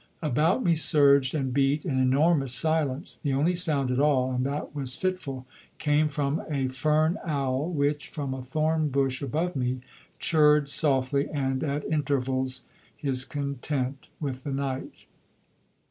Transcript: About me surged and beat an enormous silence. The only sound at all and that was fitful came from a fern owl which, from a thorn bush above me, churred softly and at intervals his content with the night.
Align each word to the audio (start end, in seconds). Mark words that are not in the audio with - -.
About 0.23 0.63
me 0.63 0.73
surged 0.75 1.35
and 1.35 1.53
beat 1.53 1.85
an 1.85 1.99
enormous 1.99 2.55
silence. 2.55 3.19
The 3.21 3.33
only 3.33 3.53
sound 3.53 3.91
at 3.91 3.99
all 3.99 4.31
and 4.31 4.43
that 4.47 4.73
was 4.75 4.95
fitful 4.95 5.45
came 5.77 6.07
from 6.07 6.41
a 6.49 6.69
fern 6.69 7.19
owl 7.23 7.69
which, 7.69 8.07
from 8.09 8.33
a 8.33 8.41
thorn 8.41 8.89
bush 8.89 9.21
above 9.21 9.55
me, 9.55 9.81
churred 10.19 10.67
softly 10.67 11.29
and 11.29 11.63
at 11.63 11.83
intervals 11.83 12.63
his 12.97 13.25
content 13.25 14.07
with 14.19 14.43
the 14.43 14.51
night. 14.53 15.05